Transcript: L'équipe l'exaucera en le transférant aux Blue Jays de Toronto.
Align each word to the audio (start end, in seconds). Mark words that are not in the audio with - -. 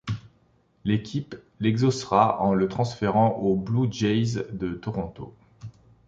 L'équipe 0.83 1.35
l'exaucera 1.59 2.41
en 2.41 2.55
le 2.55 2.67
transférant 2.67 3.37
aux 3.37 3.55
Blue 3.55 3.87
Jays 3.91 4.43
de 4.51 4.73
Toronto. 4.73 5.31